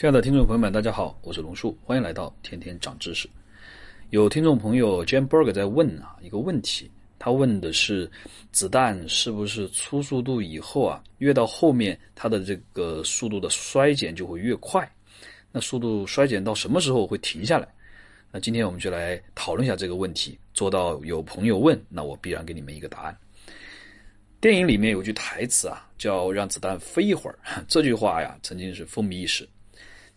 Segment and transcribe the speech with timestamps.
[0.00, 3.28] 亲爱的听众朋友们，大家好，我是龙叔，欢迎来到天天长知识。
[4.08, 8.10] 有听众朋友 Jam Berg 在问啊一个问题，他问的是
[8.50, 14.90] 子弹是不是初速度以后啊，越到后面它的这个速度的衰减就会越快？
[15.52, 17.68] 那速度衰减到什么时候会停下来？
[18.32, 20.38] 那今天我们就来讨论一下这个问题。
[20.54, 23.14] 做到有朋友问，那我必然给你们一个答案。
[24.40, 27.38] 电影里面有句台词啊，叫“让子弹飞一会儿”，
[27.68, 29.46] 这句话呀曾经是风靡一时。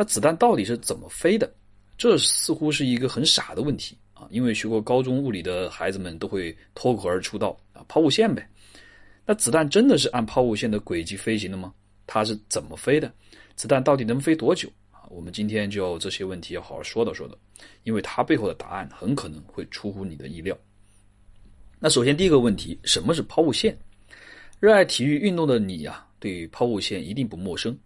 [0.00, 1.52] 那子弹到底是怎么飞的？
[1.98, 4.26] 这似乎是一个很傻的问题啊！
[4.30, 8.48] 因为学过高中物理的孩子们都会脱口而出道啊，抛物线呗。
[9.26, 11.74] 那子弹真的是按抛物线的轨迹飞行的吗？
[12.06, 13.12] 它是怎么飞的？
[13.56, 15.04] 子弹到底能飞多久啊？
[15.10, 17.36] 我们今天就这些问题要好好说道说道，
[17.82, 20.56] 因为它背后的答案很可能会出乎你的意料。
[21.78, 23.78] 那首先第一个问题，什么是抛物线？
[24.60, 27.78] 热爱体育运动的你呀，对抛物线一定不陌生。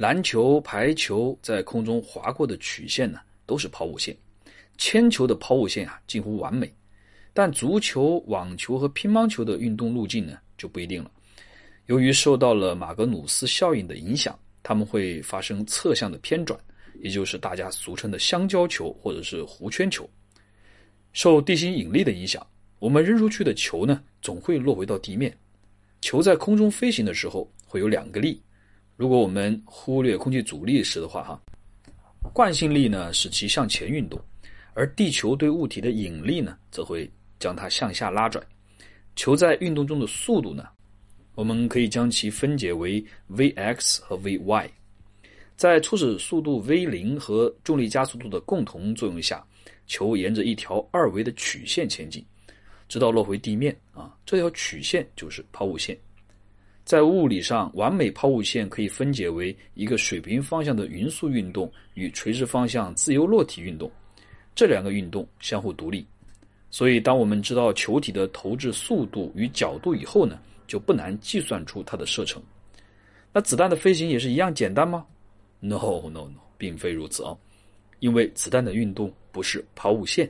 [0.00, 4.16] 篮球、排球在空中划过的曲线呢，都是抛物线。
[4.78, 6.72] 铅球的抛物线啊，近乎完美。
[7.34, 11.10] 但足球、网球和乒乓球的运动路径呢，就不一定了。
[11.84, 16.58] 由于受到了马格努斯效应的影响，它们会发生侧向的偏转，
[17.02, 20.08] 也就是大家俗称的香蕉球或者是弧圈球。
[21.12, 22.44] 受地心引力的影响，
[22.78, 25.36] 我们扔出去的球呢，总会落回到地面。
[26.00, 28.40] 球在空中飞行的时候，会有两个力。
[29.00, 31.40] 如果我们忽略空气阻力时的话，哈，
[32.34, 34.20] 惯性力呢使其向前运动，
[34.74, 38.38] 而地球对物体的引力呢则会将它向下拉拽。
[39.16, 40.68] 球在运动中的速度呢，
[41.34, 44.68] 我们可以将其分解为 v_x 和 v_y。
[45.56, 49.42] 在初始速度 v 零和重力加速度的共同作用下，
[49.86, 52.22] 球沿着一条二维的曲线前进，
[52.86, 55.96] 直到落回地面啊，这条曲线就是抛物线。
[56.90, 63.88] 在物理上，完美抛物线可以分解为一个水平方向的匀速运动与垂直方向自由落体运动，
[64.56, 66.04] 这两个运动相互独立。
[66.68, 72.42] 所以，当我们知道球体的投掷速度与角度以后呢，就不难计算出它的射程。
[73.32, 75.06] 那子弹的飞行也是一样简单吗
[75.60, 77.38] ？No，No，No，并非如此哦，
[78.00, 80.28] 因为子弹的运动不是抛物线。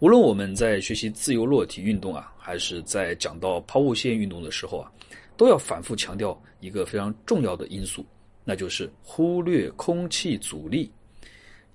[0.00, 4.90] 无论我们在学习自由落体运动啊，还是在讲到抛物线运动的时候啊，
[5.36, 8.02] 都要反复强调一个非常重要的因素，
[8.42, 10.90] 那就是忽略空气阻力。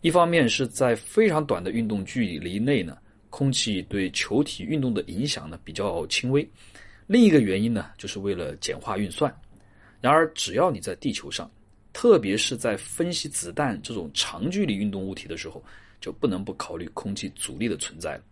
[0.02, 2.98] 一方面是在非常短的运动距离内呢，
[3.30, 6.44] 空气对球体运动的影响呢比较轻微；
[7.06, 9.32] 另一个原因呢，就是为了简化运算。
[10.02, 11.50] 然而，只要你在地球上，
[11.94, 15.64] 特别是在分析子弹这种长距离运动物体的时候，
[16.00, 18.24] 就不能不考虑空气阻力的存在了。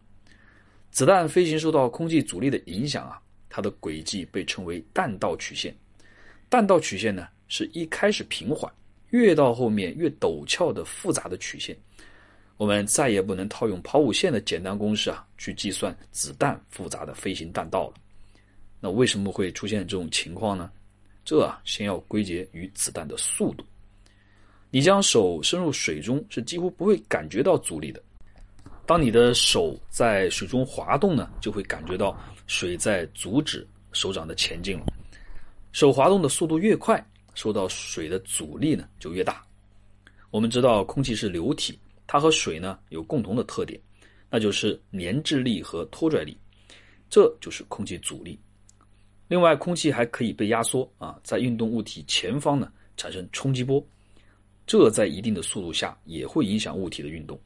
[0.91, 3.19] 子弹飞行受到空气阻力的影响啊，
[3.49, 5.75] 它的轨迹被称为弹道曲线。
[6.49, 8.71] 弹道曲线呢，是一开始平缓，
[9.09, 11.75] 越到后面越陡峭的复杂的曲线。
[12.57, 17.95] 我们再也不能套用抛物线的简单公式啊，去计算子弹复杂的飞行弹道了。
[18.79, 20.71] 那为什么会出现这种情况呢？
[21.25, 23.65] 这啊，先要归结于子弹的速度。
[24.75, 28.01] 你将手伸入水中，是几乎不会感觉到阻力的。
[28.87, 34.85] 当你的手在水中滑动呢，就会感觉到水在阻止手掌的前进了。
[35.73, 36.99] 手滑动的速度越快，
[37.35, 39.45] 受到水的阻力呢就越大。
[40.31, 43.79] 我们知道空气是流体，它和水呢有共同的特点，
[44.27, 46.35] 那就是粘滞力和拖拽力，
[47.11, 48.39] 这就是空气阻力。
[49.27, 53.79] 另外，空气还可以被压缩啊，在运动物体前方呢产生冲击波。
[54.65, 57.39] 这在一定的速度下也会影响物体的运动。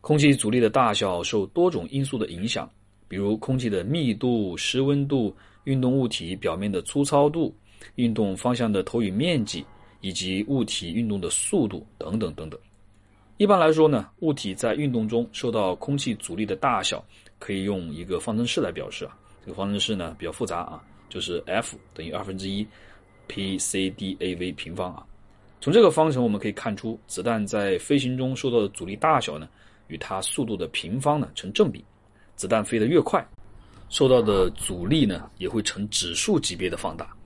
[0.00, 2.68] 空气阻力的大小受多种因素的影响，
[3.06, 5.34] 比如空气的密度、湿温度、
[5.64, 7.54] 运动物体表面的粗糙度、
[7.94, 9.64] 运动方向的投影面积
[10.00, 12.58] 以及物体运动的速度等等等等。
[13.36, 17.04] 一般来说呢，物体在运动中受到空气阻力的大小
[17.38, 19.16] 可以用一个方程式来表示啊。
[19.44, 22.66] 这个方程式呢比较复杂啊，就是 F 等于二分之一
[23.26, 25.04] p c d a v 平方啊。
[25.62, 29.48] 从这个方程我们可以看出，子弹在飞行中受到的阻力大小呢，
[29.86, 31.84] 与它速度的平方呢成正比。
[32.34, 33.24] 子弹飞得越快，
[33.88, 37.16] 受到的阻力呢也会呈指数级别的放大。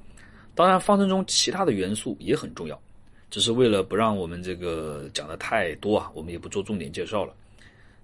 [0.54, 2.78] 当然，方程中其他的元素也很重要，
[3.30, 7.32] 只是为了不让我们这个讲的太多啊，我们也不做重点介绍了。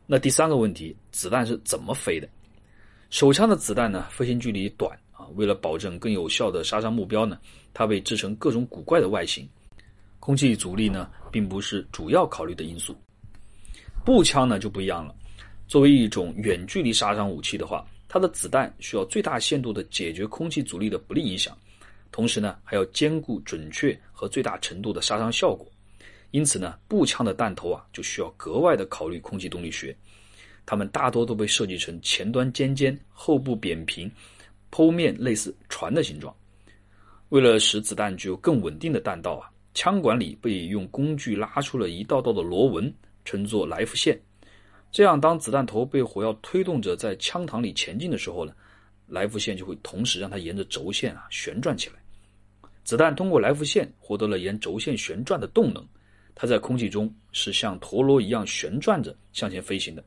[0.07, 2.27] 那第三个问题，子弹是怎么飞的？
[3.11, 7.39] 手枪的子弹呢，飞行距离短啊，为了保证更有效的杀伤目标呢，
[7.75, 9.47] 它被制成各种古怪的外形。
[10.25, 12.97] 空气阻力呢，并不是主要考虑的因素。
[14.05, 15.13] 步枪呢就不一样了，
[15.67, 21.59] 作为一种远距离杀伤武器的话，它的子弹需要最大限度的解决空气阻力的不利影响，
[22.13, 25.67] 同时呢还要兼顾准确和最大程度的杀伤效果。
[26.31, 29.95] 因此呢，步枪的弹头啊就需要格外的考虑空气动力学。
[30.65, 34.09] 它们大多都被设计成前端尖尖、后部扁平、
[34.71, 36.33] 剖面类似船的形状。
[37.31, 42.93] 为了使子弹具有更稳定的弹道啊，枪管里被用工具拉出了一道道的螺纹，
[43.25, 44.21] 称作来福线。
[44.91, 48.53] 这样，当子弹头被火药推动着在枪膛里前进的时候呢，
[49.07, 51.97] 来福线就会同时让它沿着轴线啊旋转起来。
[52.85, 55.83] 子弹通过来福线获得了沿轴线旋转的动能，
[56.35, 60.05] 它在空气中是像陀螺一样旋转着向前飞行的。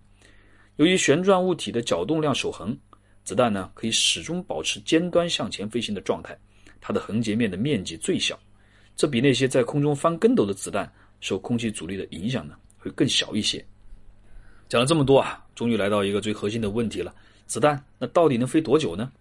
[0.75, 2.77] 由于旋转物体的角动量守恒，
[3.23, 6.38] 子弹呢可以始终保持尖端向前飞行的状态，
[6.79, 8.38] 它的横截面的面积最小，
[8.95, 13.63] 这比那些在空中翻跟斗的子弹受空气阻力的影响呢会更小一些。
[14.69, 17.13] 讲了这么多啊，终于来到一个最核心的问题了：
[17.45, 19.12] 子弹那到底能飞多久呢？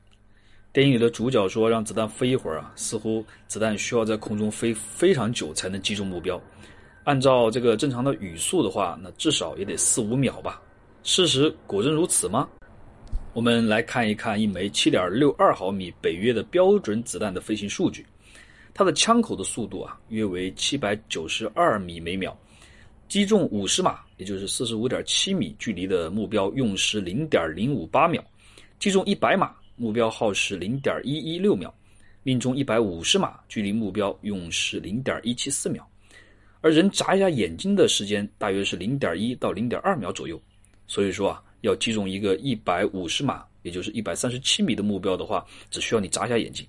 [0.73, 6.41] 电影里的主角说让子弹飞一会儿啊，似乎子弹需要在空中飞非常久才能击中目标。
[7.05, 10.61] 按照这个正常的语速的话，那至少也得四五秒吧。
[11.03, 12.49] 事实果真如此吗？
[13.35, 18.07] 我们来看一看一枚7.62毫米北约的标准子弹的飞行数据。
[18.75, 22.37] 它的枪口的速度啊，约为792米每秒，
[23.09, 28.25] 击中50码，也就是45.7米距离的目标用时0.058秒，
[28.81, 31.73] 击中100码，目标耗时0.116秒，
[32.25, 35.89] 命中150码，距离目标用时0.174秒，
[36.61, 40.41] 而人眨一下眼睛的时间大约是0.1到0.2秒左右。
[40.89, 46.67] 所以说啊，要击中一个一百五十码，也就是一百三十七米的目标的话，只需要你眨一下眼睛。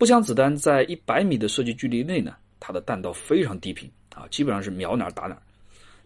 [0.00, 5.42] 步枪子弹在一百米的射击距离内呢，它的弹道非常低平啊，基本上是瞄哪儿打哪儿。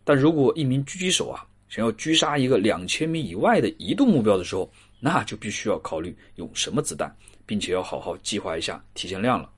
[0.02, 4.68] 但如果一名狙击手啊，想要狙杀一个两千米以外的移动目标的时候，
[4.98, 7.14] 那就必须要考虑用什么子弹，
[7.46, 9.48] 并且要好好计划一下提前量了。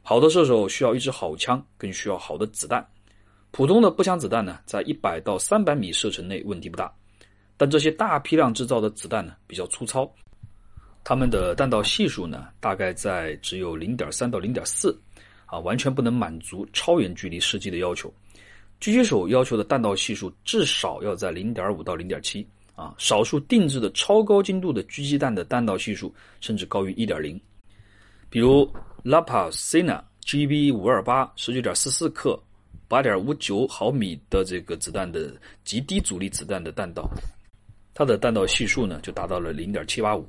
[0.00, 2.82] 好的射手需要一支好枪，更需要好的子弹。
[3.50, 6.90] 普通的步枪子弹呢，在一百到三百米射程内问题不大，
[7.58, 10.10] 但这些大批量制造的子弹呢比较粗糙，
[11.04, 14.96] 它们的弹道系数呢大概在只有零点三到零点四，
[15.46, 18.12] 啊，完全不能满足超远距离射击的要求。
[18.80, 27.40] 狙击手要求的弹道系数至少要在零点五到零点七，啊，少数定制的超高精度的狙击弹的弹道系数甚至高于一点零，
[28.28, 28.68] 比如
[29.04, 32.40] Lapa Sina GB 五二八十九点四四克。
[32.88, 35.34] 八点五九毫米的这个子弹的
[35.64, 37.08] 极低阻力子弹的弹道，
[37.94, 40.28] 它的弹道系数呢就达到了零点七八五，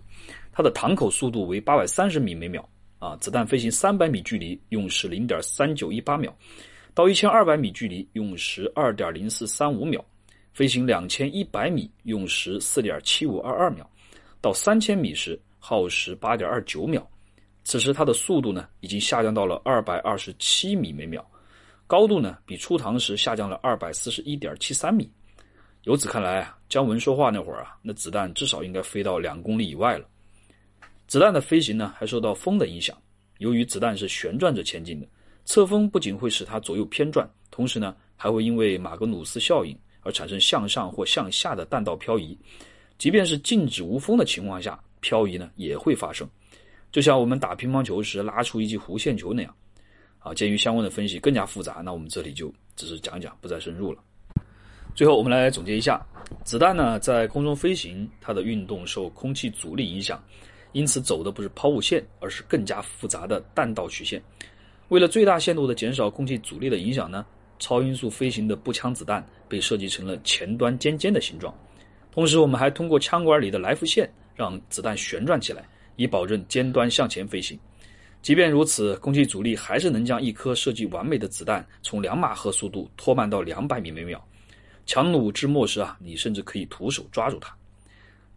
[0.53, 2.67] 它的膛口速度为八百三十米每秒
[2.99, 6.33] 啊，子弹飞行三百米距离用时零点三九一八秒，
[6.93, 9.99] 到一千二百米距离用时二点零四三五秒，
[10.53, 13.89] 飞行两千一百米用时四点七五二二秒，
[14.39, 17.05] 到三千米时耗时八点二九秒，
[17.63, 21.25] 此时它的速度呢已经下降到了二百二十七米每秒。
[21.87, 25.11] 高度呢，比出膛时下降了二百四十一点七三米。
[25.83, 30.05] 由此看来啊，姜文说话那会儿啊，那子弹至少应该飞到两公里以外了。
[31.13, 32.97] 子弹的飞行呢，还受到风的影响。
[33.37, 35.05] 由于子弹是旋转着前进的，
[35.45, 42.35] 侧风不仅会使它左右偏转，同时呢，还会因为马格努斯效应而产生向上或向下的弹道漂移。
[42.97, 46.27] 即便是静止无风的情况下，漂移呢也会发生，
[46.91, 49.55] 就像我们打乒乓球时拉出一记弧线球那样。
[50.17, 54.01] 啊，鉴于相关的分析更加复杂，那我们这里就只是讲讲，不再深入了。
[54.95, 56.03] 最后，我们来总结一下：
[56.43, 60.19] 子弹呢，在空中飞行，它的运动受空气阻力影响，
[60.73, 64.21] 因此走的不是抛物线，而是更加复杂的弹道曲线。
[64.89, 67.25] 为了最大限度的减少空气阻力的影响呢，
[67.57, 71.53] 超音速飞行的步枪子弹被设计成了前端尖尖的形状。
[72.11, 77.57] 同时，我们还通过枪管里的来福线让子弹旋转起来，以保证尖端向前飞行。
[78.21, 84.23] 即便如此，空气阻力还是能将一颗设计完美的子弹从两马赫速度拖慢到两百米每秒。
[84.85, 87.55] 强弩之末时啊，你甚至可以徒手抓住它。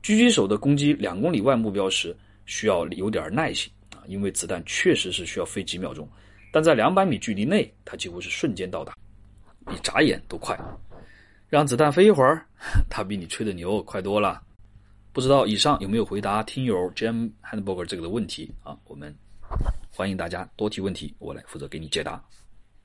[0.02, 2.16] 狙击手的攻击两公里外目标时
[2.46, 6.08] 需要有点耐心啊，因为子弹确实是需要飞几秒钟。
[6.50, 8.96] 但在两百米距离内，它几乎是瞬间到达，
[9.66, 10.58] 比眨眼都快。
[11.50, 12.46] 让子弹飞一会儿，
[12.88, 14.42] 它比你吹的牛快多了。
[15.12, 18.76] 不知道以上有没有回答听友 Jam Handburger 这个的问题啊？
[18.86, 19.14] 我们。
[19.90, 22.22] 欢迎大家多提问题，我来负责给你解答。